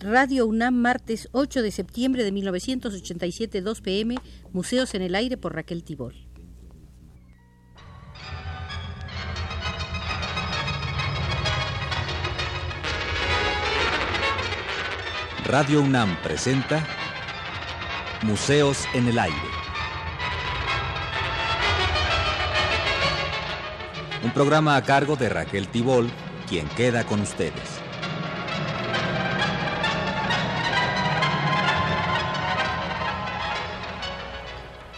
Radio 0.00 0.46
UNAM, 0.46 0.74
martes 0.74 1.28
8 1.32 1.62
de 1.62 1.70
septiembre 1.70 2.24
de 2.24 2.32
1987, 2.32 3.62
2 3.62 3.80
pm, 3.80 4.16
Museos 4.52 4.94
en 4.94 5.00
el 5.00 5.14
Aire 5.14 5.38
por 5.38 5.54
Raquel 5.54 5.82
Tibol. 5.82 6.14
Radio 15.46 15.80
UNAM 15.80 16.20
presenta 16.22 16.86
Museos 18.22 18.84
en 18.92 19.08
el 19.08 19.18
Aire. 19.18 19.36
Un 24.22 24.32
programa 24.32 24.76
a 24.76 24.82
cargo 24.82 25.16
de 25.16 25.30
Raquel 25.30 25.68
Tibol, 25.68 26.10
quien 26.46 26.66
queda 26.68 27.04
con 27.04 27.20
ustedes. 27.20 27.83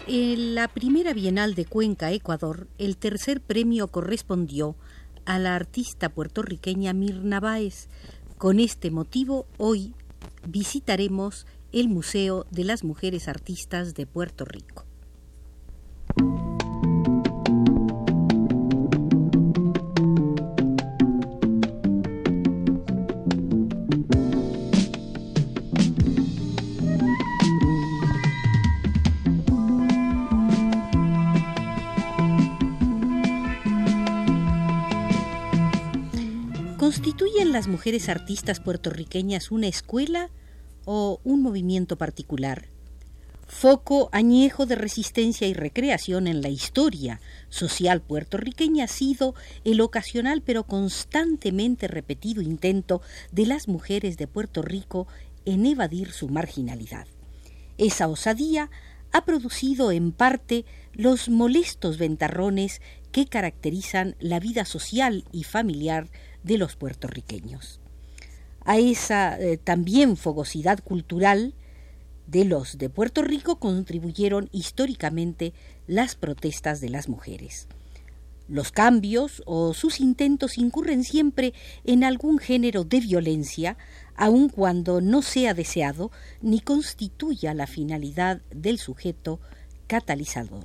En 0.09 0.55
la 0.55 0.69
primera 0.69 1.13
Bienal 1.13 1.57
de 1.57 1.65
Cuenca, 1.65 2.13
Ecuador, 2.13 2.69
el 2.79 2.97
tercer 2.97 3.41
premio 3.41 3.89
correspondió 3.89 4.77
a 5.25 5.41
la 5.41 5.57
artista 5.57 6.11
puertorriqueña 6.11 6.93
Mirna 6.93 7.41
Báez. 7.41 7.89
Con 8.39 8.61
este 8.61 8.93
motivo, 8.93 9.47
hoy 9.59 9.95
visitaremos 10.47 11.45
el 11.73 11.89
Museo 11.89 12.47
de 12.53 12.63
las 12.63 12.85
Mujeres 12.85 13.27
Artistas 13.27 13.95
de 13.95 14.07
Puerto 14.07 14.45
Rico. 14.45 14.85
Las 37.57 37.69
mujeres 37.69 38.11
artistas 38.11 38.61
puertorriqueñas 38.61 39.51
una 39.51 39.67
escuela 39.67 40.29
o 40.85 41.21
un 41.25 41.41
movimiento 41.41 41.97
particular? 41.97 42.67
Foco 43.47 44.11
añejo 44.13 44.67
de 44.67 44.75
resistencia 44.75 45.49
y 45.49 45.55
recreación 45.55 46.27
en 46.27 46.43
la 46.43 46.51
historia 46.51 47.19
social 47.49 48.03
puertorriqueña 48.03 48.85
ha 48.85 48.89
sido 48.89 49.35
el 49.65 49.81
ocasional 49.81 50.43
pero 50.43 50.65
constantemente 50.65 51.89
repetido 51.89 52.43
intento 52.43 53.01
de 53.33 53.47
las 53.47 53.69
mujeres 53.69 54.19
de 54.19 54.27
Puerto 54.27 54.61
Rico 54.61 55.07
en 55.47 55.65
evadir 55.65 56.13
su 56.13 56.29
marginalidad. 56.29 57.07
Esa 57.79 58.07
osadía 58.07 58.71
ha 59.13 59.25
producido 59.25 59.93
en 59.93 60.13
parte 60.13 60.67
los 60.93 61.31
molestos 61.31 61.97
ventarrones 61.97 62.83
que 63.13 63.25
caracterizan 63.25 64.15
la 64.21 64.41
vida 64.41 64.67
social 64.67 65.25
y 65.33 65.45
familiar 65.45 66.11
de 66.47 66.59
los 66.59 66.77
puertorriqueños. 66.77 67.81
A 68.65 68.79
esa 68.79 69.39
eh, 69.39 69.59
también 69.59 70.17
fogosidad 70.17 70.83
cultural 70.83 71.55
de 72.27 72.45
los 72.45 72.79
de 72.79 72.89
Puerto 72.89 73.23
Rico 73.23 73.57
contribuyeron 73.57 74.49
históricamente 74.53 75.53
las 75.87 76.15
protestas 76.15 76.81
de 76.81 76.89
las 76.89 77.09
mujeres. 77.09 77.69
Los 78.49 78.71
cambios 78.71 79.43
o 79.45 79.75
sus 79.75 80.01
intentos 80.01 80.57
incurren 80.57 81.03
siempre 81.03 81.53
en 81.85 82.05
algún 82.05 82.39
género 82.39 82.85
de 82.85 83.01
violencia, 83.01 83.77
aun 84.15 84.49
cuando 84.49 85.01
no 85.01 85.23
sea 85.23 85.53
deseado 85.53 86.13
ni 86.41 86.61
constituya 86.61 87.55
la 87.55 87.67
finalidad 87.67 88.41
del 88.51 88.79
sujeto 88.79 89.41
catalizador. 89.89 90.65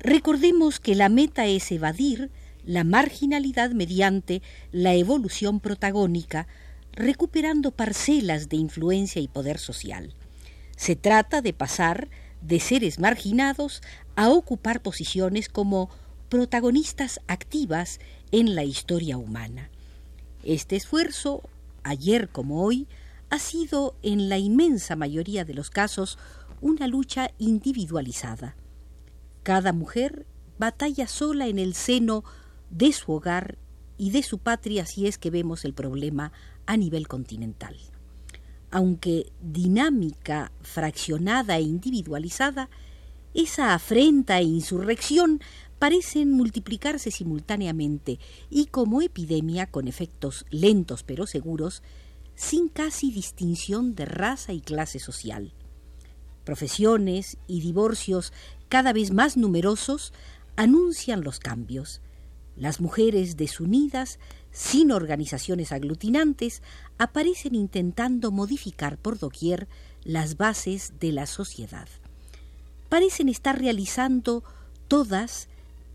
Recordemos 0.00 0.80
que 0.80 0.94
la 0.94 1.08
meta 1.08 1.46
es 1.46 1.70
evadir 1.70 2.30
la 2.64 2.84
marginalidad 2.84 3.70
mediante 3.70 4.42
la 4.72 4.94
evolución 4.94 5.60
protagónica, 5.60 6.46
recuperando 6.92 7.70
parcelas 7.70 8.48
de 8.48 8.56
influencia 8.56 9.20
y 9.22 9.28
poder 9.28 9.58
social. 9.58 10.14
Se 10.76 10.96
trata 10.96 11.42
de 11.42 11.52
pasar 11.52 12.08
de 12.40 12.60
seres 12.60 12.98
marginados 12.98 13.82
a 14.16 14.30
ocupar 14.30 14.82
posiciones 14.82 15.48
como 15.48 15.90
protagonistas 16.28 17.20
activas 17.26 18.00
en 18.32 18.54
la 18.54 18.64
historia 18.64 19.18
humana. 19.18 19.70
Este 20.42 20.76
esfuerzo, 20.76 21.42
ayer 21.82 22.28
como 22.28 22.62
hoy, 22.62 22.86
ha 23.30 23.38
sido 23.38 23.94
en 24.02 24.28
la 24.28 24.38
inmensa 24.38 24.96
mayoría 24.96 25.44
de 25.44 25.54
los 25.54 25.70
casos 25.70 26.18
una 26.60 26.86
lucha 26.86 27.30
individualizada. 27.38 28.56
Cada 29.42 29.72
mujer 29.72 30.26
batalla 30.58 31.06
sola 31.06 31.46
en 31.46 31.58
el 31.58 31.74
seno 31.74 32.24
de 32.70 32.92
su 32.92 33.12
hogar 33.12 33.58
y 33.98 34.10
de 34.10 34.22
su 34.22 34.38
patria 34.38 34.86
si 34.86 35.06
es 35.06 35.18
que 35.18 35.30
vemos 35.30 35.64
el 35.64 35.74
problema 35.74 36.32
a 36.66 36.76
nivel 36.76 37.08
continental. 37.08 37.76
Aunque 38.70 39.32
dinámica, 39.42 40.52
fraccionada 40.62 41.58
e 41.58 41.62
individualizada, 41.62 42.70
esa 43.34 43.74
afrenta 43.74 44.38
e 44.38 44.44
insurrección 44.44 45.40
parecen 45.78 46.32
multiplicarse 46.32 47.10
simultáneamente 47.10 48.18
y 48.48 48.66
como 48.66 49.02
epidemia 49.02 49.66
con 49.66 49.88
efectos 49.88 50.46
lentos 50.50 51.02
pero 51.02 51.26
seguros, 51.26 51.82
sin 52.34 52.68
casi 52.68 53.10
distinción 53.10 53.94
de 53.94 54.04
raza 54.04 54.52
y 54.52 54.60
clase 54.60 54.98
social. 54.98 55.52
Profesiones 56.44 57.36
y 57.46 57.60
divorcios 57.60 58.32
cada 58.68 58.92
vez 58.92 59.12
más 59.12 59.36
numerosos 59.36 60.12
anuncian 60.56 61.22
los 61.22 61.38
cambios, 61.38 62.00
las 62.60 62.80
mujeres 62.80 63.38
desunidas, 63.38 64.18
sin 64.52 64.92
organizaciones 64.92 65.72
aglutinantes, 65.72 66.62
aparecen 66.98 67.54
intentando 67.54 68.30
modificar 68.30 68.98
por 68.98 69.18
doquier 69.18 69.66
las 70.04 70.36
bases 70.36 70.92
de 71.00 71.10
la 71.10 71.26
sociedad. 71.26 71.88
Parecen 72.90 73.30
estar 73.30 73.58
realizando 73.58 74.44
todas 74.88 75.48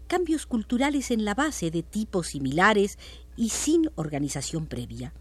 cambios 0.07 0.47
culturales 0.47 1.11
en 1.11 1.23
la 1.23 1.35
base 1.35 1.69
de 1.69 1.83
tipos 1.83 2.27
similares 2.27 2.97
y 3.37 3.49
sin 3.49 3.91
organización 3.93 4.65
previa. 4.65 5.13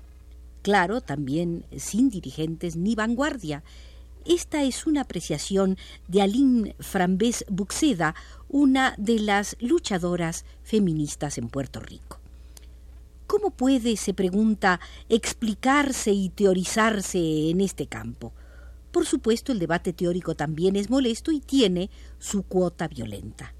Claro, 0.63 1.03
también 1.03 1.67
sin 1.77 2.09
dirigentes 2.09 2.75
ni 2.75 2.95
vanguardia, 2.95 3.63
esta 4.25 4.63
es 4.63 4.87
una 4.87 5.03
apreciación 5.03 5.77
de 6.09 6.23
Aline 6.23 6.77
Frambés 6.81 7.45
Buxeda, 7.49 8.15
una 8.49 8.95
de 8.99 9.19
las 9.19 9.57
luchadoras 9.61 10.45
feministas 10.63 11.39
en 11.39 11.49
Puerto 11.49 11.81
Rico. 11.81 12.21
¿Cómo 13.27 13.51
puede, 13.51 13.97
se 13.97 14.15
pregunta, 14.15 14.81
explicarse 15.09 16.13
y 16.13 16.29
teorizarse 16.29 17.51
en 17.51 17.61
este 17.61 17.87
campo? 17.87 18.33
Por 18.93 19.07
supuesto, 19.07 19.51
el 19.51 19.59
debate 19.59 19.93
teórico 19.93 20.37
también 20.37 20.77
es 20.77 20.89
molesto 20.89 21.33
y 21.33 21.41
tiene 21.41 21.91
su 22.19 22.45
cuota 22.45 22.87
violenta. 22.87 23.55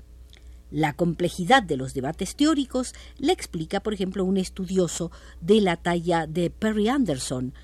La 0.71 0.93
complejidad 0.93 1.63
de 1.63 1.77
los 1.77 1.95
debates 1.95 2.37
teóricos 2.37 2.95
la 3.19 3.33
explica, 3.33 3.81
por 3.81 3.95
ejemplo, 3.95 4.25
un 4.25 4.37
estudioso 4.37 5.11
de 5.41 5.61
la 5.61 5.77
talla 5.77 6.27
de 6.27 6.51
Perry 6.51 6.89
Anderson, 6.89 7.55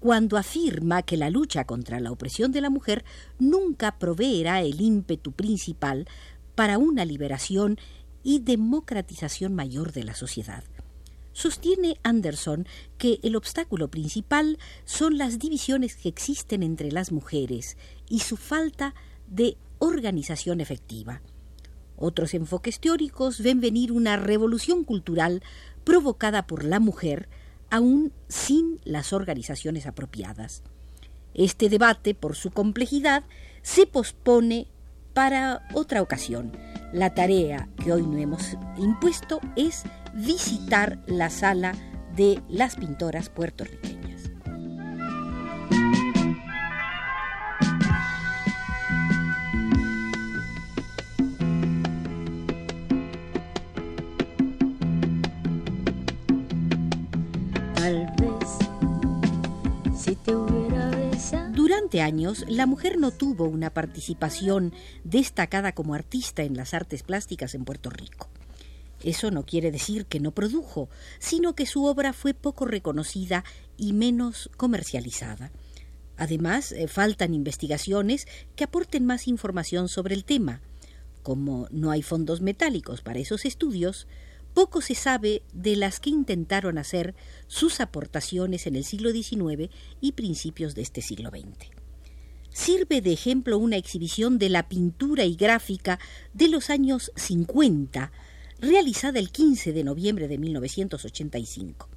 cuando 0.00 0.38
afirma 0.38 1.02
que 1.02 1.18
la 1.18 1.30
lucha 1.30 1.64
contra 1.64 2.00
la 2.00 2.10
opresión 2.10 2.52
de 2.52 2.62
la 2.62 2.70
mujer 2.70 3.04
nunca 3.38 3.98
proveerá 3.98 4.62
el 4.62 4.80
ímpetu 4.80 5.32
principal 5.32 6.08
para 6.54 6.78
una 6.78 7.04
liberación 7.04 7.78
y 8.22 8.40
democratización 8.40 9.54
mayor 9.54 9.92
de 9.92 10.04
la 10.04 10.14
sociedad. 10.14 10.64
Sostiene 11.32 11.98
Anderson 12.02 12.66
que 12.98 13.20
el 13.22 13.36
obstáculo 13.36 13.88
principal 13.88 14.58
son 14.84 15.16
las 15.16 15.38
divisiones 15.38 15.96
que 15.96 16.08
existen 16.08 16.62
entre 16.62 16.90
las 16.90 17.12
mujeres 17.12 17.76
y 18.08 18.20
su 18.20 18.36
falta 18.36 18.94
de 19.28 19.56
organización 19.78 20.60
efectiva. 20.60 21.22
Otros 21.96 22.34
enfoques 22.34 22.80
teóricos 22.80 23.42
ven 23.42 23.60
venir 23.60 23.92
una 23.92 24.16
revolución 24.16 24.84
cultural 24.84 25.42
provocada 25.84 26.46
por 26.46 26.64
la 26.64 26.80
mujer 26.80 27.28
aún 27.70 28.12
sin 28.28 28.80
las 28.84 29.12
organizaciones 29.12 29.86
apropiadas. 29.86 30.62
Este 31.34 31.68
debate, 31.68 32.14
por 32.14 32.36
su 32.36 32.50
complejidad, 32.50 33.24
se 33.62 33.86
pospone 33.86 34.66
para 35.14 35.66
otra 35.74 36.02
ocasión. 36.02 36.52
La 36.92 37.14
tarea 37.14 37.68
que 37.82 37.92
hoy 37.92 38.02
nos 38.02 38.20
hemos 38.20 38.56
impuesto 38.76 39.40
es 39.56 39.84
visitar 40.14 40.98
la 41.06 41.30
sala 41.30 41.74
de 42.16 42.42
las 42.48 42.76
pintoras 42.76 43.28
puertorriqueñas. 43.28 44.09
Durante 61.80 62.02
años, 62.02 62.44
la 62.46 62.66
mujer 62.66 62.98
no 62.98 63.10
tuvo 63.10 63.44
una 63.46 63.70
participación 63.70 64.74
destacada 65.02 65.72
como 65.72 65.94
artista 65.94 66.42
en 66.42 66.54
las 66.54 66.74
artes 66.74 67.02
plásticas 67.02 67.54
en 67.54 67.64
Puerto 67.64 67.88
Rico. 67.88 68.28
Eso 69.02 69.30
no 69.30 69.46
quiere 69.46 69.70
decir 69.70 70.04
que 70.04 70.20
no 70.20 70.32
produjo, 70.32 70.90
sino 71.20 71.54
que 71.54 71.64
su 71.64 71.86
obra 71.86 72.12
fue 72.12 72.34
poco 72.34 72.66
reconocida 72.66 73.44
y 73.78 73.94
menos 73.94 74.50
comercializada. 74.58 75.52
Además, 76.18 76.72
eh, 76.72 76.86
faltan 76.86 77.32
investigaciones 77.32 78.28
que 78.56 78.64
aporten 78.64 79.06
más 79.06 79.26
información 79.26 79.88
sobre 79.88 80.14
el 80.14 80.26
tema. 80.26 80.60
Como 81.22 81.66
no 81.70 81.90
hay 81.90 82.02
fondos 82.02 82.42
metálicos 82.42 83.00
para 83.00 83.20
esos 83.20 83.46
estudios, 83.46 84.06
poco 84.54 84.80
se 84.80 84.94
sabe 84.94 85.42
de 85.52 85.76
las 85.76 86.00
que 86.00 86.10
intentaron 86.10 86.78
hacer 86.78 87.14
sus 87.46 87.80
aportaciones 87.80 88.66
en 88.66 88.76
el 88.76 88.84
siglo 88.84 89.10
XIX 89.12 89.70
y 90.00 90.12
principios 90.12 90.74
de 90.74 90.82
este 90.82 91.02
siglo 91.02 91.30
XX. 91.30 91.70
Sirve 92.50 93.00
de 93.00 93.12
ejemplo 93.12 93.58
una 93.58 93.76
exhibición 93.76 94.38
de 94.38 94.48
la 94.48 94.68
pintura 94.68 95.24
y 95.24 95.36
gráfica 95.36 96.00
de 96.34 96.48
los 96.48 96.68
años 96.68 97.12
50, 97.16 98.10
realizada 98.58 99.18
el 99.18 99.30
15 99.30 99.72
de 99.72 99.84
noviembre 99.84 100.26
de 100.26 100.38
1985. 100.38 101.88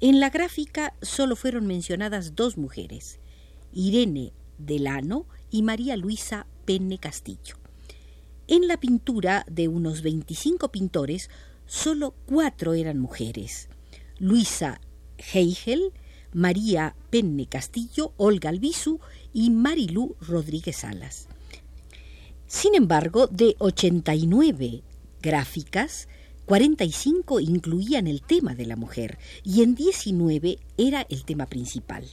En 0.00 0.18
la 0.18 0.30
gráfica 0.30 0.94
solo 1.02 1.36
fueron 1.36 1.66
mencionadas 1.66 2.34
dos 2.34 2.56
mujeres, 2.56 3.20
Irene 3.72 4.32
Delano 4.58 5.26
y 5.50 5.62
María 5.62 5.96
Luisa 5.96 6.46
Penne 6.64 6.98
Castillo. 6.98 7.56
En 8.48 8.66
la 8.66 8.78
pintura 8.78 9.44
de 9.48 9.68
unos 9.68 10.02
25 10.02 10.72
pintores, 10.72 11.30
solo 11.72 12.14
cuatro 12.26 12.74
eran 12.74 12.98
mujeres. 12.98 13.70
Luisa 14.18 14.78
Heigel, 15.32 15.92
María 16.34 16.94
Penne 17.08 17.46
Castillo, 17.46 18.12
Olga 18.18 18.50
Albizu 18.50 19.00
y 19.32 19.48
Marilú 19.48 20.14
Rodríguez 20.20 20.76
Salas. 20.76 21.28
Sin 22.46 22.74
embargo, 22.74 23.26
de 23.26 23.56
89 23.58 24.82
gráficas, 25.22 26.08
45 26.44 27.40
incluían 27.40 28.06
el 28.06 28.20
tema 28.20 28.54
de 28.54 28.66
la 28.66 28.76
mujer 28.76 29.18
y 29.42 29.62
en 29.62 29.74
19 29.74 30.58
era 30.76 31.06
el 31.08 31.24
tema 31.24 31.46
principal. 31.46 32.04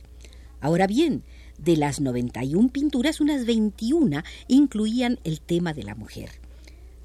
Ahora 0.61 0.88
bien, 0.88 1.23
de 1.57 1.75
las 1.75 2.00
91 2.00 2.69
pinturas, 2.69 3.19
unas 3.19 3.45
21 3.45 4.23
incluían 4.47 5.19
el 5.25 5.41
tema 5.41 5.73
de 5.73 5.83
la 5.83 5.95
mujer. 5.95 6.29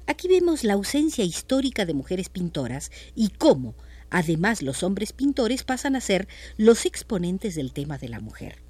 Aquí 0.07 0.27
vemos 0.27 0.63
la 0.63 0.73
ausencia 0.73 1.23
histórica 1.23 1.85
de 1.85 1.93
mujeres 1.93 2.29
pintoras 2.29 2.91
y 3.15 3.29
cómo, 3.29 3.75
además, 4.09 4.61
los 4.61 4.83
hombres 4.83 5.13
pintores 5.13 5.63
pasan 5.63 5.95
a 5.95 6.01
ser 6.01 6.27
los 6.57 6.85
exponentes 6.85 7.55
del 7.55 7.73
tema 7.73 7.97
de 7.97 8.09
la 8.09 8.19
mujer. 8.19 8.61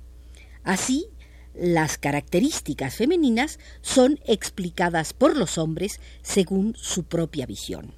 Así, 0.63 1.07
las 1.53 1.97
características 1.97 2.95
femeninas 2.95 3.59
son 3.81 4.19
explicadas 4.25 5.13
por 5.13 5.35
los 5.35 5.57
hombres 5.57 5.99
según 6.21 6.73
su 6.75 7.03
propia 7.03 7.45
visión. 7.45 7.93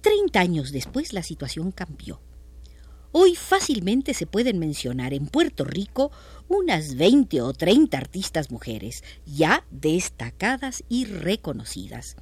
Treinta 0.00 0.40
años 0.40 0.72
después 0.72 1.12
la 1.12 1.22
situación 1.22 1.72
cambió. 1.72 2.20
Hoy 3.12 3.34
fácilmente 3.34 4.14
se 4.14 4.26
pueden 4.26 4.58
mencionar 4.58 5.14
en 5.14 5.26
Puerto 5.26 5.64
Rico 5.64 6.12
unas 6.48 6.96
20 6.96 7.42
o 7.42 7.52
30 7.52 7.96
artistas 7.96 8.50
mujeres, 8.50 9.02
ya 9.24 9.64
destacadas 9.70 10.84
y 10.88 11.04
reconocidas. 11.04 12.16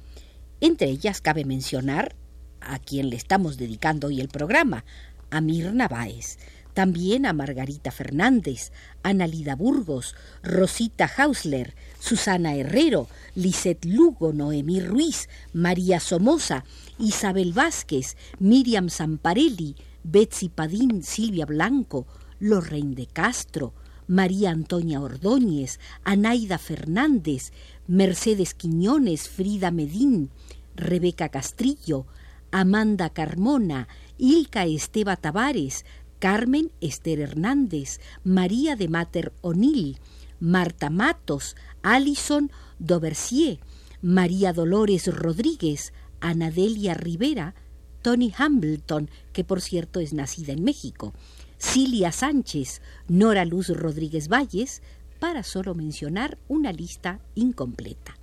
Entre 0.61 0.89
ellas 0.89 1.21
cabe 1.21 1.45
mencionar 1.45 2.15
a 2.61 2.79
quien 2.79 3.09
le 3.09 3.15
estamos 3.15 3.57
dedicando 3.57 4.07
hoy 4.07 4.21
el 4.21 4.29
programa, 4.29 4.85
a 5.29 5.41
Mirna 5.41 5.87
Báez, 5.87 6.37
también 6.73 7.25
a 7.25 7.33
Margarita 7.33 7.89
Fernández, 7.89 8.71
Analida 9.01 9.55
Burgos, 9.55 10.13
Rosita 10.43 11.09
Hausler, 11.17 11.73
Susana 11.99 12.55
Herrero, 12.55 13.07
Lisette 13.33 13.85
Lugo, 13.85 14.33
Noemí 14.33 14.81
Ruiz, 14.81 15.29
María 15.53 15.99
Somoza, 15.99 16.65
Isabel 16.99 17.53
Vázquez, 17.53 18.17
Miriam 18.39 18.89
Zamparelli, 18.89 19.75
Betsy 20.03 20.49
Padín, 20.49 21.01
Silvia 21.01 21.45
Blanco, 21.45 22.07
Lorraine 22.39 22.93
de 22.93 23.07
Castro, 23.07 23.73
María 24.07 24.51
Antonia 24.51 25.01
Ordóñez, 25.01 25.79
Anaida 26.03 26.57
Fernández, 26.57 27.51
Mercedes 27.87 28.53
Quiñones, 28.53 29.29
Frida 29.29 29.71
Medín, 29.71 30.29
Rebeca 30.75 31.29
Castrillo, 31.29 32.05
Amanda 32.51 33.09
Carmona, 33.09 33.87
Ilka 34.17 34.65
Esteba 34.65 35.15
Tavares, 35.15 35.85
Carmen 36.19 36.71
Esther 36.81 37.19
Hernández, 37.19 37.99
María 38.23 38.75
de 38.75 38.87
Mater 38.87 39.33
O'Neill, 39.41 39.97
Marta 40.39 40.89
Matos, 40.89 41.55
Alison 41.81 42.51
Doversier, 42.79 43.59
María 44.01 44.53
Dolores 44.53 45.07
Rodríguez, 45.07 45.93
Anadelia 46.19 46.93
Rivera, 46.93 47.55
Tony 48.01 48.31
Hambleton, 48.37 49.09
que 49.33 49.43
por 49.43 49.61
cierto 49.61 49.99
es 49.99 50.13
nacida 50.13 50.53
en 50.53 50.63
México, 50.63 51.13
Cilia 51.57 52.11
Sánchez, 52.11 52.81
Nora 53.07 53.45
Luz 53.45 53.69
Rodríguez 53.69 54.27
Valles, 54.27 54.81
para 55.19 55.43
solo 55.43 55.75
mencionar 55.75 56.37
una 56.47 56.71
lista 56.71 57.19
incompleta. 57.35 58.17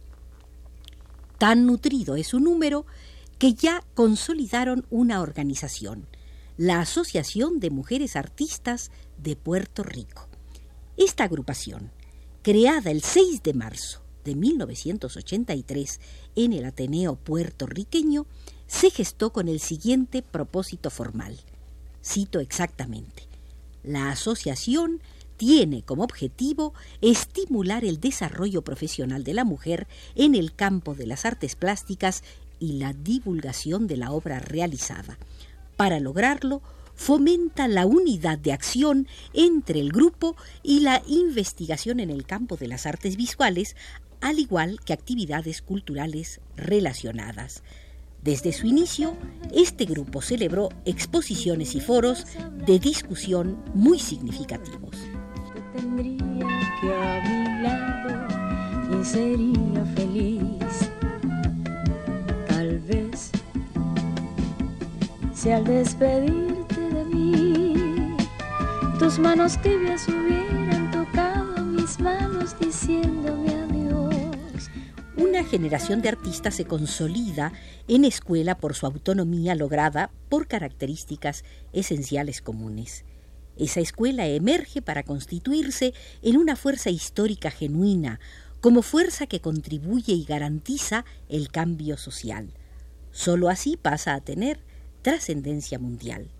Tan 1.38 1.66
nutrido 1.66 2.16
es 2.16 2.28
su 2.28 2.40
número 2.40 2.86
que 3.38 3.54
ya 3.54 3.82
consolidaron 3.94 4.86
una 4.90 5.20
organización, 5.20 6.06
la 6.56 6.80
Asociación 6.80 7.58
de 7.58 7.70
Mujeres 7.70 8.14
Artistas 8.14 8.92
de 9.18 9.34
Puerto 9.34 9.82
Rico. 9.82 10.28
Esta 10.96 11.24
agrupación, 11.24 11.90
creada 12.42 12.90
el 12.90 13.02
6 13.02 13.42
de 13.42 13.54
marzo 13.54 14.02
de 14.24 14.36
1983 14.36 16.00
en 16.36 16.52
el 16.52 16.64
Ateneo 16.64 17.16
puertorriqueño, 17.16 18.26
se 18.68 18.90
gestó 18.90 19.32
con 19.32 19.48
el 19.48 19.58
siguiente 19.58 20.22
propósito 20.22 20.90
formal. 20.90 21.36
Cito 22.04 22.40
exactamente. 22.40 23.28
La 23.82 24.10
asociación 24.10 25.00
tiene 25.36 25.82
como 25.82 26.04
objetivo 26.04 26.72
estimular 27.00 27.84
el 27.84 28.00
desarrollo 28.00 28.62
profesional 28.62 29.24
de 29.24 29.34
la 29.34 29.44
mujer 29.44 29.88
en 30.14 30.34
el 30.34 30.54
campo 30.54 30.94
de 30.94 31.06
las 31.06 31.24
artes 31.24 31.56
plásticas 31.56 32.22
y 32.60 32.74
la 32.74 32.92
divulgación 32.92 33.88
de 33.88 33.96
la 33.96 34.12
obra 34.12 34.38
realizada. 34.38 35.18
Para 35.76 35.98
lograrlo, 35.98 36.62
fomenta 36.94 37.66
la 37.66 37.86
unidad 37.86 38.38
de 38.38 38.52
acción 38.52 39.08
entre 39.32 39.80
el 39.80 39.90
grupo 39.90 40.36
y 40.62 40.80
la 40.80 41.02
investigación 41.08 41.98
en 41.98 42.10
el 42.10 42.24
campo 42.24 42.56
de 42.56 42.68
las 42.68 42.86
artes 42.86 43.16
visuales, 43.16 43.74
al 44.20 44.38
igual 44.38 44.78
que 44.84 44.92
actividades 44.92 45.62
culturales 45.62 46.40
relacionadas. 46.56 47.64
Desde 48.22 48.52
su 48.52 48.66
inicio, 48.68 49.16
este 49.52 49.84
grupo 49.84 50.22
celebró 50.22 50.68
exposiciones 50.84 51.74
y 51.74 51.80
foros 51.80 52.24
de 52.66 52.78
discusión 52.78 53.62
muy 53.74 53.98
significativos. 53.98 54.96
Sería 59.02 59.84
feliz. 59.96 60.90
Tal 62.46 62.78
vez 62.78 63.32
si 65.34 65.50
al 65.50 65.64
despedirte 65.64 66.80
de 66.80 67.04
mí, 67.06 68.16
tus 69.00 69.18
manos 69.18 69.60
tibias 69.60 70.06
hubieran 70.06 70.92
tocado 70.92 71.64
mis 71.64 71.98
manos 71.98 72.56
diciéndome 72.60 73.41
generación 75.44 76.02
de 76.02 76.08
artistas 76.08 76.54
se 76.54 76.64
consolida 76.64 77.52
en 77.88 78.04
escuela 78.04 78.58
por 78.58 78.74
su 78.74 78.86
autonomía 78.86 79.54
lograda 79.54 80.10
por 80.28 80.46
características 80.46 81.44
esenciales 81.72 82.42
comunes. 82.42 83.04
Esa 83.56 83.80
escuela 83.80 84.26
emerge 84.26 84.82
para 84.82 85.02
constituirse 85.02 85.94
en 86.22 86.36
una 86.36 86.56
fuerza 86.56 86.90
histórica 86.90 87.50
genuina, 87.50 88.20
como 88.60 88.82
fuerza 88.82 89.26
que 89.26 89.40
contribuye 89.40 90.12
y 90.12 90.24
garantiza 90.24 91.04
el 91.28 91.50
cambio 91.50 91.96
social. 91.96 92.54
Solo 93.10 93.48
así 93.48 93.76
pasa 93.76 94.14
a 94.14 94.20
tener 94.20 94.60
trascendencia 95.02 95.78
mundial. 95.78 96.30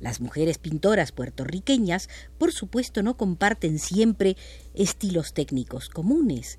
Las 0.00 0.20
mujeres 0.20 0.58
pintoras 0.58 1.12
puertorriqueñas, 1.12 2.08
por 2.38 2.52
supuesto, 2.52 3.02
no 3.02 3.16
comparten 3.16 3.78
siempre 3.78 4.36
estilos 4.74 5.32
técnicos 5.32 5.88
comunes, 5.88 6.58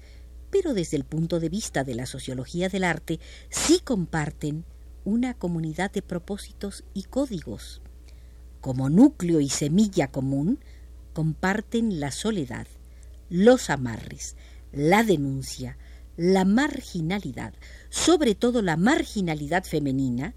pero 0.58 0.74
desde 0.74 0.96
el 0.96 1.04
punto 1.04 1.42
de 1.42 1.50
vista 1.50 1.84
de 1.84 1.96
la 1.96 2.06
sociología 2.06 2.70
del 2.70 2.86
arte 2.86 3.20
sí 3.50 3.82
comparten 3.84 4.64
una 5.04 5.34
comunidad 5.34 5.92
de 5.92 6.02
propósitos 6.02 6.86
y 6.94 7.04
códigos. 7.04 7.82
Como 8.62 8.90
núcleo 8.90 9.42
y 9.42 9.50
semilla 9.50 10.14
común, 10.14 10.62
comparten 11.12 12.00
la 12.00 12.12
soledad, 12.12 12.68
los 13.30 13.70
amarres, 13.70 14.38
la 14.72 15.04
denuncia, 15.04 15.78
la 16.16 16.46
marginalidad, 16.46 17.54
sobre 17.90 18.34
todo 18.34 18.62
la 18.62 18.78
marginalidad 18.78 19.66
femenina, 19.66 20.36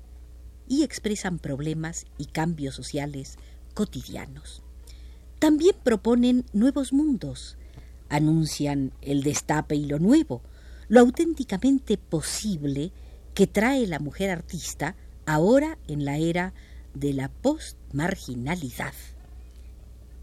y 0.67 0.83
expresan 0.83 1.39
problemas 1.39 2.07
y 2.19 2.25
cambios 2.25 2.75
sociales 2.75 3.37
cotidianos. 3.73 4.65
También 5.39 5.77
proponen 5.85 6.45
nuevos 6.53 6.93
mundos, 6.93 7.57
Anuncian 8.09 8.93
el 9.03 9.23
destape 9.23 9.77
y 9.77 9.85
lo 9.85 9.99
nuevo, 9.99 10.43
lo 10.89 11.01
auténticamente 11.01 11.99
posible 11.99 12.93
que 13.35 13.47
trae 13.47 13.87
la 13.87 13.99
mujer 13.99 14.31
artista 14.31 14.97
ahora 15.27 15.79
en 15.87 16.05
la 16.05 16.17
era 16.17 16.55
de 16.95 17.13
la 17.13 17.29
postmarginalidad. 17.29 18.95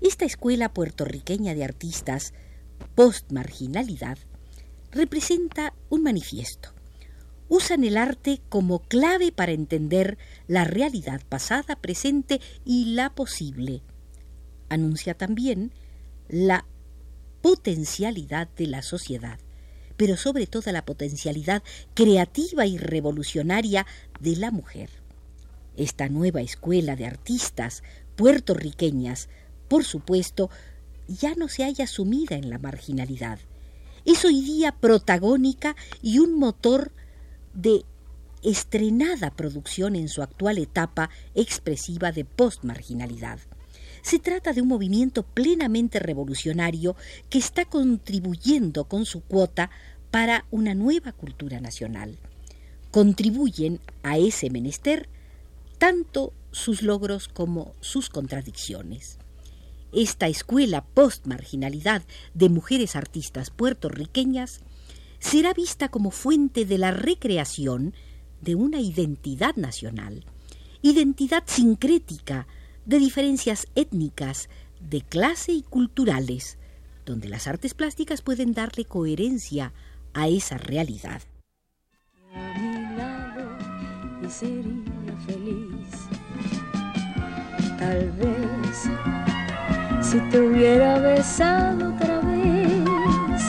Esta 0.02 0.26
escuela 0.26 0.74
puertorriqueña 0.74 1.54
de 1.54 1.64
artistas 1.64 2.34
postmarginalidad 2.96 4.18
representa 4.92 5.74
un 5.90 6.04
manifiesto. 6.04 6.70
Usan 7.48 7.84
el 7.84 7.98
arte 7.98 8.42
como 8.50 8.80
clave 8.80 9.32
para 9.32 9.52
entender 9.52 10.18
la 10.48 10.64
realidad 10.64 11.22
pasada, 11.30 11.76
presente 11.76 12.42
y 12.66 12.96
la 12.96 13.14
posible. 13.14 13.84
Anuncia 14.70 15.14
también 15.14 15.72
la 16.28 16.66
potencialidad 17.46 18.48
de 18.58 18.66
la 18.66 18.82
sociedad, 18.82 19.38
pero 19.98 20.18
sobre 20.18 20.48
todo 20.48 20.72
la 20.72 20.84
potencialidad 20.84 21.62
creativa 21.94 22.66
y 22.66 22.80
revolucionaria 22.80 23.86
de 24.20 24.36
la 24.36 24.50
mujer. 24.50 24.90
Esta 25.78 26.10
nueva 26.10 26.42
escuela 26.42 26.96
de 26.96 27.06
artistas 27.06 27.84
puertorriqueñas, 28.16 29.30
por 29.68 29.84
supuesto, 29.84 30.50
ya 31.08 31.36
no 31.36 31.48
se 31.48 31.64
haya 31.64 31.86
sumida 31.86 32.36
en 32.36 32.50
la 32.50 32.58
marginalidad. 32.58 33.38
Es 34.06 34.26
hoy 34.26 34.42
día 34.42 34.72
protagónica 34.72 35.76
y 36.02 36.18
un 36.18 36.40
motor 36.40 36.94
de 37.54 37.86
estrenada 38.42 39.30
producción 39.36 39.96
en 39.96 40.10
su 40.10 40.24
actual 40.24 40.58
etapa 40.58 41.12
expresiva 41.36 42.12
de 42.12 42.26
postmarginalidad. 42.26 43.38
Se 44.06 44.20
trata 44.20 44.54
de 44.54 44.62
un 44.62 44.68
movimiento 44.68 45.24
plenamente 45.24 45.98
revolucionario 45.98 46.96
que 47.28 47.40
está 47.40 47.66
contribuyendo 47.66 48.84
con 48.84 49.04
su 49.04 49.22
cuota 49.22 49.72
para 50.12 50.46
una 50.52 50.76
nueva 50.76 51.12
cultura 51.12 51.60
nacional. 51.60 52.20
Contribuyen 52.92 53.80
a 54.04 54.20
ese 54.20 54.52
menester 54.52 55.10
tanto 55.80 56.34
sus 56.52 56.84
logros 56.84 57.28
como 57.28 57.74
sus 57.82 58.10
contradicciones. 58.10 59.18
Esta 59.92 60.28
escuela 60.28 60.86
post-marginalidad 60.86 62.04
de 62.36 62.50
mujeres 62.50 62.96
artistas 62.96 63.50
puertorriqueñas 63.50 64.62
será 65.18 65.52
vista 65.52 65.90
como 65.90 66.12
fuente 66.12 66.66
de 66.66 66.78
la 66.78 66.92
recreación 66.92 67.96
de 68.40 68.54
una 68.54 68.82
identidad 68.82 69.56
nacional, 69.56 70.26
identidad 70.84 71.42
sincrética 71.48 72.46
de 72.86 73.00
diferencias 73.00 73.68
étnicas, 73.76 74.50
de 74.80 75.02
clase 75.02 75.52
y 75.52 75.64
culturales, 75.64 76.58
donde 77.06 77.30
las 77.30 77.48
artes 77.48 77.74
plásticas 77.74 78.22
pueden 78.22 78.54
darle 78.54 78.86
coherencia 78.86 79.74
a 80.14 80.28
esa 80.28 80.58
realidad. 80.58 81.22
feliz. 85.28 85.88
Tal 87.78 88.12
vez 88.12 88.90
si 90.02 90.20
te 90.30 90.40
hubiera 90.40 91.00
besado 91.00 91.94
otra 91.94 92.20
vez, 92.22 93.42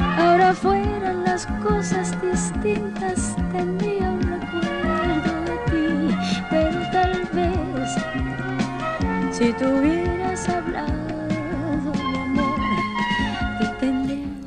ahora 0.00 0.54
fueran 0.54 1.24
las 1.24 1.46
cosas 1.62 2.14
distintas, 2.22 3.36
un 3.54 4.11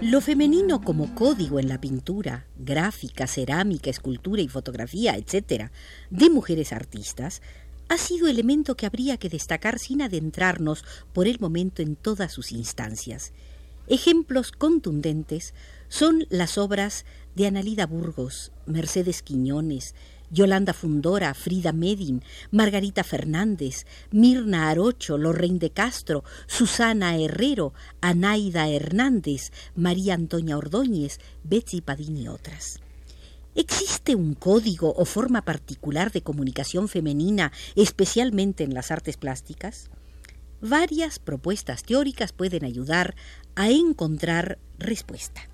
Lo 0.01 0.21
femenino 0.21 0.81
como 0.81 1.13
código 1.13 1.59
en 1.59 1.67
la 1.67 1.81
pintura, 1.81 2.45
gráfica, 2.57 3.27
cerámica, 3.27 3.89
escultura 3.89 4.41
y 4.41 4.47
fotografía, 4.47 5.17
etc., 5.17 5.71
de 6.09 6.29
mujeres 6.29 6.71
artistas, 6.71 7.41
ha 7.89 7.97
sido 7.97 8.29
elemento 8.29 8.75
que 8.75 8.85
habría 8.85 9.17
que 9.17 9.27
destacar 9.27 9.79
sin 9.79 10.01
adentrarnos 10.01 10.85
por 11.11 11.27
el 11.27 11.39
momento 11.41 11.81
en 11.81 11.97
todas 11.97 12.31
sus 12.31 12.53
instancias. 12.53 13.33
Ejemplos 13.87 14.53
contundentes 14.53 15.53
son 15.89 16.25
las 16.29 16.57
obras 16.57 17.05
de 17.35 17.47
Analida 17.47 17.85
Burgos, 17.85 18.53
Mercedes 18.65 19.21
Quiñones, 19.21 19.93
Yolanda 20.29 20.73
Fundora, 20.73 21.33
Frida 21.33 21.71
Medin, 21.71 22.23
Margarita 22.51 23.03
Fernández, 23.03 23.85
Mirna 24.11 24.69
Arocho, 24.69 25.17
Lorraine 25.17 25.59
de 25.59 25.71
Castro, 25.71 26.23
Susana 26.47 27.17
Herrero, 27.17 27.73
Anaida 28.01 28.69
Hernández, 28.69 29.51
María 29.75 30.13
Antonia 30.13 30.57
Ordóñez, 30.57 31.19
Betsy 31.43 31.81
Padín 31.81 32.17
y 32.17 32.27
otras. 32.27 32.79
¿Existe 33.55 34.15
un 34.15 34.33
código 34.33 34.93
o 34.97 35.05
forma 35.05 35.43
particular 35.43 36.11
de 36.11 36.21
comunicación 36.21 36.89
femenina, 36.89 37.53
especialmente 37.75 38.65
en 38.65 38.73
las 38.73 38.91
artes 38.91 39.15
plásticas? 39.15 39.89
Varias 40.59 41.19
propuestas 41.19 41.83
teóricas 41.83 42.33
pueden 42.33 42.65
ayudar 42.65 43.15
a 43.55 43.69
encontrar 43.69 44.57
respuesta. 44.77 45.47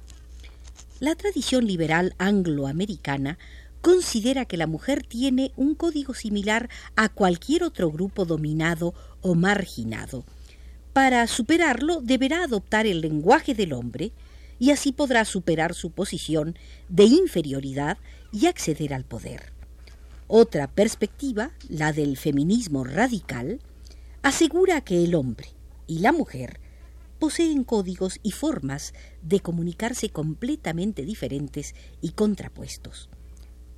La 1.00 1.16
tradición 1.16 1.66
liberal 1.66 2.16
angloamericana 2.18 3.38
considera 3.82 4.46
que 4.46 4.58
la 4.58 4.68
mujer 4.68 5.04
tiene 5.04 5.52
un 5.56 5.76
código 5.76 6.14
similar 6.14 6.70
a 6.96 7.10
cualquier 7.10 7.64
otro 7.64 7.92
grupo 7.92 8.26
dominado 8.26 8.94
o 9.22 9.36
marginado. 9.36 10.24
Para 10.94 11.26
superarlo 11.28 12.02
deberá 12.02 12.44
adoptar 12.44 12.86
el 12.86 13.02
lenguaje 13.02 13.54
del 13.54 13.74
hombre 13.74 14.12
y 14.60 14.72
así 14.72 14.92
podrá 14.92 15.26
superar 15.26 15.74
su 15.74 15.92
posición 15.92 16.56
de 16.90 17.06
inferioridad 17.06 17.98
y 18.32 18.46
acceder 18.46 18.94
al 18.94 19.06
poder. 19.06 19.52
Otra 20.28 20.68
perspectiva, 20.68 21.52
la 21.68 21.92
del 21.92 22.16
feminismo 22.16 22.84
radical, 22.84 23.60
asegura 24.22 24.82
que 24.82 25.04
el 25.04 25.16
hombre 25.16 25.50
y 25.88 26.00
la 26.00 26.12
mujer 26.12 26.60
poseen 27.20 27.64
códigos 27.64 28.20
y 28.24 28.32
formas 28.32 28.94
de 29.22 29.40
comunicarse 29.40 30.10
completamente 30.10 31.04
diferentes 31.04 31.76
y 32.02 32.12
contrapuestos. 32.12 33.10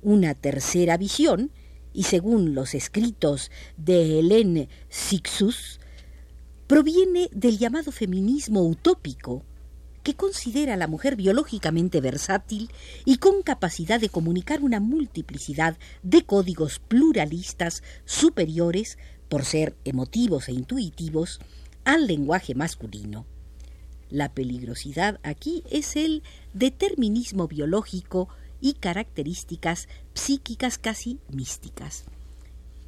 Una 0.04 0.34
tercera 0.34 0.98
visión, 0.98 1.50
y 1.94 2.02
según 2.02 2.54
los 2.54 2.74
escritos 2.74 3.50
de 3.78 4.20
Hélène 4.20 4.68
Sixus, 4.90 5.80
proviene 6.66 7.30
del 7.32 7.56
llamado 7.56 7.90
feminismo 7.90 8.60
utópico, 8.68 9.46
que 10.02 10.14
considera 10.14 10.74
a 10.74 10.76
la 10.76 10.88
mujer 10.88 11.16
biológicamente 11.16 12.02
versátil 12.02 12.70
y 13.06 13.16
con 13.16 13.40
capacidad 13.40 13.98
de 13.98 14.10
comunicar 14.10 14.60
una 14.60 14.78
multiplicidad 14.78 15.78
de 16.02 16.26
códigos 16.26 16.80
pluralistas 16.80 17.82
superiores, 18.04 18.98
por 19.30 19.46
ser 19.46 19.74
emotivos 19.86 20.50
e 20.50 20.52
intuitivos, 20.52 21.40
al 21.84 22.06
lenguaje 22.06 22.54
masculino. 22.54 23.24
La 24.10 24.34
peligrosidad 24.34 25.18
aquí 25.22 25.64
es 25.70 25.96
el 25.96 26.22
determinismo 26.52 27.48
biológico 27.48 28.28
y 28.64 28.72
características 28.72 29.88
psíquicas 30.14 30.78
casi 30.78 31.18
místicas. 31.28 32.04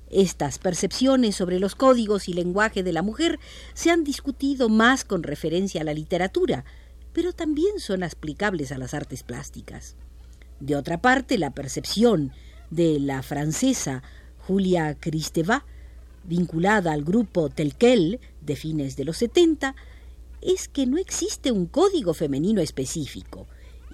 Estas 0.09 0.59
percepciones 0.59 1.37
sobre 1.37 1.61
los 1.61 1.75
códigos 1.75 2.30
y 2.30 2.33
lenguaje 2.33 2.83
de 2.83 2.95
la 2.95 3.02
mujer 3.02 3.38
se 3.75 3.90
han 3.90 4.02
discutido 4.02 4.71
más 4.71 5.04
con 5.04 5.23
referencia 5.23 5.83
a 5.83 5.85
la 5.85 5.92
literatura, 5.92 6.64
pero 7.12 7.35
también 7.35 7.78
son 7.78 8.04
aplicables 8.04 8.73
a 8.73 8.78
las 8.78 8.95
artes 8.95 9.23
plásticas. 9.23 9.97
De 10.61 10.76
otra 10.76 11.02
parte, 11.02 11.37
la 11.37 11.50
percepción 11.50 12.33
de 12.71 12.99
la 12.99 13.23
francesa 13.23 14.02
Julia 14.47 14.95
Kristeva, 14.99 15.66
vinculada 16.25 16.95
al 16.95 17.04
grupo 17.04 17.50
Telquel 17.50 18.18
de 18.40 18.56
fines 18.56 18.97
de 18.97 19.04
los 19.04 19.18
70, 19.18 19.76
es 20.40 20.68
que 20.68 20.87
no 20.87 20.97
existe 20.97 21.52
un 21.52 21.66
código 21.66 22.14
femenino 22.14 22.62
específico, 22.62 23.47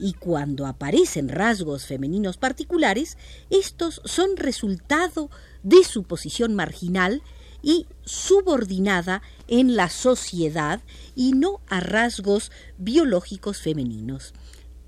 y 0.02 0.14
cuando 0.14 0.66
aparecen 0.66 1.28
rasgos 1.28 1.86
femeninos 1.86 2.36
particulares, 2.36 3.16
estos 3.50 4.02
son 4.04 4.36
resultado 4.36 5.30
de 5.62 5.84
su 5.84 6.02
posición 6.02 6.56
marginal 6.56 7.22
y 7.62 7.86
subordinada 8.04 9.22
en 9.46 9.76
la 9.76 9.88
sociedad 9.88 10.80
y 11.14 11.34
no 11.34 11.60
a 11.68 11.78
rasgos 11.78 12.50
biológicos 12.78 13.60
femeninos. 13.60 14.34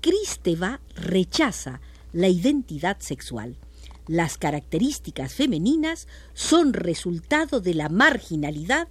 Cristeva 0.01 0.81
rechaza 0.95 1.79
la 2.11 2.27
identidad 2.27 2.97
sexual. 2.99 3.55
Las 4.07 4.37
características 4.37 5.33
femeninas 5.33 6.09
son 6.33 6.73
resultado 6.73 7.61
de 7.61 7.73
la 7.73 7.87
marginalidad, 7.87 8.89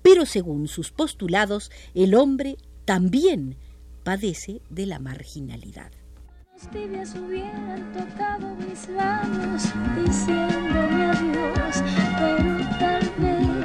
pero 0.00 0.24
según 0.24 0.68
sus 0.68 0.90
postulados, 0.90 1.70
el 1.94 2.14
hombre 2.14 2.56
también 2.86 3.58
padece 4.06 4.62
de 4.70 4.86
la 4.86 5.00
marginalidad. 5.00 5.90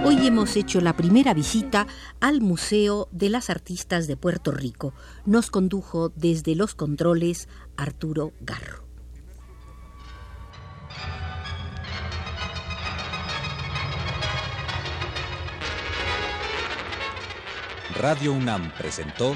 Hoy 0.03 0.17
Hoy 0.17 0.25
hemos 0.25 0.55
hecho 0.55 0.81
la 0.81 0.97
primera 0.97 1.35
visita 1.35 1.85
al 2.19 2.41
Museo 2.41 3.07
de 3.11 3.29
las 3.29 3.51
Artistas 3.51 4.07
de 4.07 4.17
Puerto 4.17 4.51
Rico. 4.51 4.95
Nos 5.27 5.51
condujo 5.51 6.09
desde 6.09 6.55
los 6.55 6.73
controles 6.73 7.47
Arturo 7.77 8.33
Garro. 8.41 8.83
Radio 17.93 18.33
UNAM 18.33 18.71
presentó 18.75 19.35